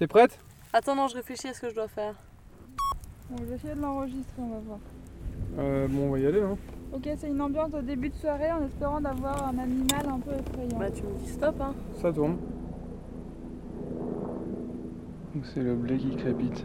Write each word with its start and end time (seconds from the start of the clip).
T'es 0.00 0.06
prête? 0.06 0.38
Attends, 0.72 0.96
non, 0.96 1.08
je 1.08 1.14
réfléchis 1.16 1.48
à 1.48 1.52
ce 1.52 1.60
que 1.60 1.68
je 1.68 1.74
dois 1.74 1.86
faire. 1.86 2.14
Bon, 3.28 3.36
je 3.38 3.44
vais 3.44 3.54
essayer 3.56 3.74
de 3.74 3.80
l'enregistrer, 3.82 4.40
on 4.40 4.48
va 4.48 4.58
voir. 4.60 4.78
euh, 5.58 5.86
Bon, 5.88 6.08
on 6.08 6.10
va 6.12 6.18
y 6.18 6.26
aller. 6.26 6.40
Hein. 6.40 6.56
Ok, 6.94 7.06
c'est 7.18 7.28
une 7.28 7.42
ambiance 7.42 7.70
de 7.72 7.82
début 7.82 8.08
de 8.08 8.14
soirée 8.14 8.50
en 8.50 8.64
espérant 8.64 9.02
d'avoir 9.02 9.46
un 9.48 9.58
animal 9.58 10.06
un 10.08 10.18
peu 10.18 10.30
effrayant. 10.32 10.78
Bah, 10.78 10.90
tu 10.90 11.02
me 11.02 11.12
dis 11.18 11.28
stop, 11.28 11.54
hein. 11.60 11.74
Ça 12.00 12.10
tourne. 12.14 12.38
Donc 15.34 15.44
c'est 15.52 15.60
le 15.60 15.74
blé 15.74 15.98
qui 15.98 16.16
crépite 16.16 16.64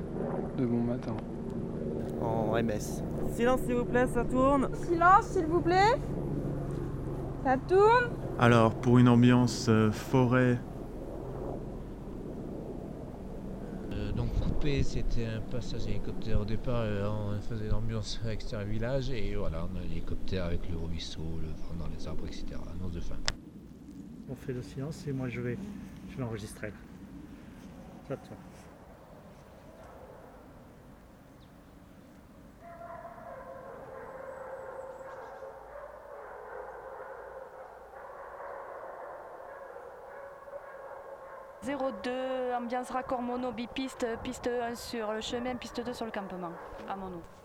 de 0.57 0.65
bon 0.65 0.79
matin. 0.79 1.15
en 2.21 2.53
MS. 2.63 3.03
Silence 3.33 3.59
s'il 3.65 3.75
vous 3.75 3.83
plaît, 3.83 4.07
ça 4.07 4.23
tourne. 4.23 4.69
Silence, 4.87 5.25
s'il 5.25 5.45
vous 5.47 5.59
plaît. 5.59 5.99
Ça 7.43 7.57
tourne. 7.67 8.11
Alors, 8.39 8.73
pour 8.75 8.97
une 8.97 9.09
ambiance 9.09 9.67
euh, 9.67 9.91
forêt, 9.91 10.57
Euh, 13.91 14.11
donc 14.11 14.27
c'était 14.83 15.25
un 15.25 15.41
passage 15.41 15.85
hélicoptère 15.85 16.41
au 16.41 16.45
départ, 16.45 16.81
euh, 16.81 17.07
on 17.07 17.39
faisait 17.39 17.67
l'ambiance 17.67 18.19
extérieur 18.27 18.67
village 18.67 19.11
et 19.11 19.35
voilà, 19.35 19.67
on 19.71 19.77
a 19.77 19.81
l'hélicoptère 19.81 20.45
avec 20.45 20.67
le 20.69 20.77
ruisseau, 20.77 21.21
le 21.39 21.49
vent 21.49 21.85
dans 21.85 21.87
les 21.95 22.07
arbres, 22.07 22.25
etc. 22.25 22.45
Annonce 22.73 22.93
de 22.93 22.99
fin. 22.99 23.15
On 24.27 24.35
fait 24.35 24.53
le 24.53 24.63
silence 24.63 25.05
et 25.05 25.11
moi 25.11 25.29
je 25.29 25.39
vais, 25.39 25.57
je 26.09 26.19
l'enregistrer. 26.19 26.73
Ça 28.07 28.17
tourne. 28.17 28.39
«02, 41.65 42.53
ambiance 42.55 42.91
raccord 42.91 43.21
mono 43.21 43.51
bipiste, 43.51 44.05
piste 44.21 44.47
1 44.47 44.75
sur 44.75 45.11
le 45.13 45.21
chemin, 45.21 45.55
piste 45.55 45.83
2 45.83 45.93
sur 45.93 46.05
le 46.05 46.11
campement, 46.11 46.51
à 46.87 46.95
mono. 46.95 47.21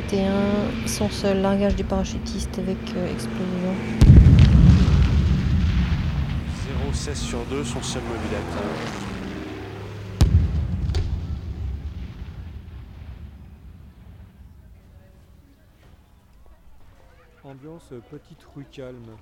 1031, 0.00 0.88
son 0.88 1.08
seul 1.08 1.40
largage 1.40 1.76
du 1.76 1.84
parachutiste 1.84 2.58
avec 2.58 2.78
euh, 2.96 3.12
explosion. 3.12 3.74
016 6.92 7.16
sur 7.16 7.44
2, 7.44 7.62
son 7.62 7.80
seul 7.80 8.02
mobilateur. 8.02 8.64
Ambiance 17.44 17.92
petite 18.10 18.44
rue 18.56 18.64
calme. 18.72 19.16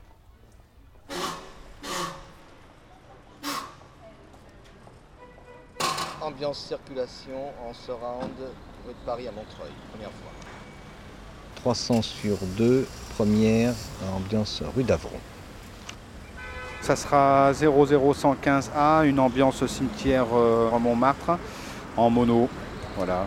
Ambiance 6.23 6.65
circulation 6.65 7.53
en 7.69 7.75
surround 7.75 8.31
rue 8.87 8.93
de 8.93 9.05
Paris 9.05 9.29
à 9.29 9.33
Montreuil, 9.33 9.73
première 9.93 10.13
fois. 10.13 10.42
300 11.63 12.03
sur 12.03 12.39
2, 12.59 12.89
première 13.17 13.73
ambiance 14.17 14.65
rue 14.75 14.83
d'Avron. 14.83 15.11
Ça 16.81 16.97
sera 16.97 17.53
00115A, 17.53 19.07
une 19.07 19.21
ambiance 19.21 19.65
cimetière 19.67 20.27
euh, 20.35 20.75
à 20.75 20.81
Montmartre, 20.81 21.39
en 21.97 22.11
mono. 22.11 22.49
Voilà. 22.97 23.27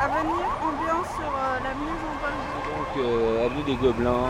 À 0.00 0.08
venir, 0.08 0.46
ambiance 0.64 1.06
sur 1.14 1.32
euh, 1.32 1.60
l'avenue 1.62 1.94
Jean-Paul. 2.02 2.32
Donc 2.66 3.06
euh, 3.06 3.46
avenue 3.46 3.62
des 3.62 3.76
Gobelins. 3.76 4.26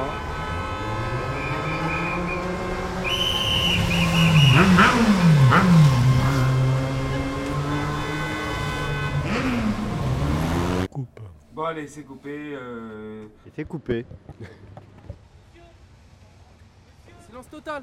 Coupe. 11.61 11.65
Bon 11.65 11.65
allez, 11.65 11.87
c'est 11.87 12.05
coupé. 12.05 12.53
euh, 12.55 13.27
C'était 13.45 13.65
coupé. 13.65 14.07
Silence 17.29 17.49
total 17.51 17.83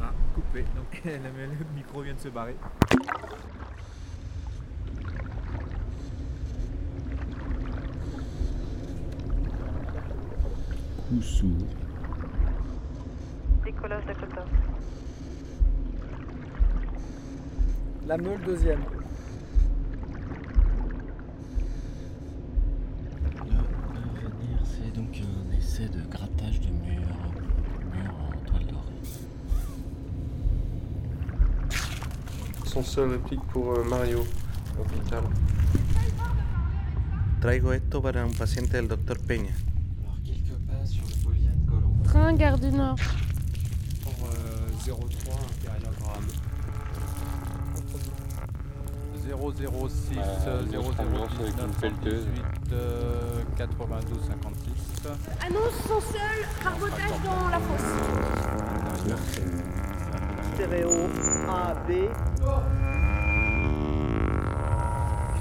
Ah, 0.00 0.12
coupé. 0.34 0.64
Donc 0.76 1.02
le 1.04 1.74
micro 1.74 2.02
vient 2.02 2.14
de 2.14 2.20
se 2.20 2.28
barrer. 2.28 2.54
Coup 11.08 11.22
sourd. 11.22 11.66
Décollage 13.64 14.06
Dakota. 14.06 14.44
La 18.06 18.16
meule 18.16 18.40
deuxième. 18.42 18.80
L'avenir, 23.46 24.58
c'est 24.64 24.89
donc 25.00 25.22
un 25.22 25.56
essai 25.56 25.88
de 25.88 26.02
grattage 26.10 26.60
de 26.60 26.68
mur, 26.68 27.06
mur 27.94 28.14
en 28.20 28.50
toile 28.50 28.66
dorée. 28.66 29.00
Son 32.66 32.82
seul 32.82 33.10
réplique 33.10 33.42
pour 33.52 33.72
euh, 33.72 33.84
Mario, 33.84 34.26
hôpital. 34.78 35.24
Traigo 37.40 37.72
esto 37.72 38.02
para 38.02 38.22
un 38.22 38.32
paciente 38.32 38.72
del 38.72 38.88
doctor 38.88 39.18
Peña. 39.18 39.54
Alors, 40.02 40.18
quelques 40.22 40.58
pas 40.68 40.84
sur 40.84 41.04
le 41.06 41.24
Bolivian 41.24 41.56
Colomb. 41.66 42.02
Train, 42.04 42.34
gare 42.34 42.58
du 42.58 42.70
Nord. 42.70 42.98
Pour 44.02 44.28
euh, 44.28 44.68
03, 44.84 45.34
impériogramme. 45.34 46.49
006 49.40 50.18
Euh, 50.46 50.62
0019 50.64 51.92
euh, 52.72 53.42
92 53.56 54.18
56. 54.28 55.08
Annonce 55.46 55.76
son 55.88 56.00
seul 56.00 56.40
carbotage 56.62 57.16
dans 57.24 57.48
la 57.48 57.58
fosse. 57.58 57.90
Stéréo 60.54 60.90
A, 61.48 61.74
B. 61.88 61.90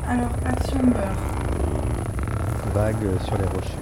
Alors, 0.08 0.32
action 0.46 0.80
beurre. 0.80 1.18
Vague 2.74 3.22
sur 3.26 3.38
les 3.38 3.46
rochers. 3.46 3.78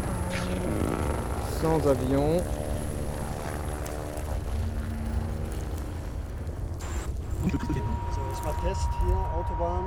Sans 1.61 1.88
avion. 1.88 2.41
Test 8.61 8.89
hier, 9.05 9.17
Autobahn. 9.38 9.83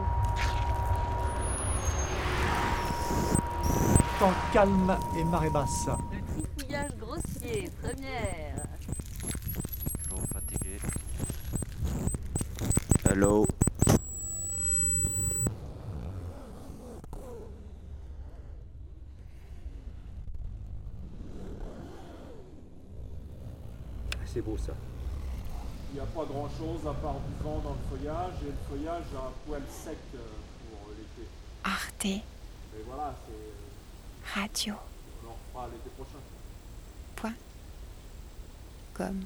Temps 4.18 4.32
calme 4.52 4.96
et 5.18 5.24
marée 5.24 5.50
basse. 5.50 5.86
Le 5.86 6.52
trifouillage 6.54 6.96
grossier, 6.98 7.70
première. 7.82 8.66
Trop 10.08 10.22
fatigué. 10.32 10.78
Hello. 13.08 13.46
C'est 24.26 24.42
beau 24.42 24.56
ça. 24.56 24.72
Il 25.90 25.94
n'y 25.94 26.00
a 26.00 26.06
pas 26.06 26.24
grand 26.24 26.48
chose 26.56 26.86
à 26.86 26.94
part 26.94 27.16
du 27.20 27.42
vent 27.42 27.58
dans 27.64 27.74
le 27.74 27.96
feuillage 27.98 28.34
et 28.42 28.46
le 28.46 28.56
feuillage 28.70 29.04
a 29.16 29.26
un 29.26 29.32
poil 29.46 29.62
sec 29.68 29.98
euh, 30.14 30.18
pour 30.70 30.90
l'été. 30.90 31.28
Arte. 31.64 32.04
Mais 32.04 32.82
voilà, 32.86 33.14
c'est, 33.26 33.32
euh, 33.34 34.42
Radio. 34.42 34.74
on 35.24 35.30
en 35.30 35.32
refera 35.32 35.68
l'été 35.68 35.90
prochain. 35.96 36.18
comme 38.94 39.24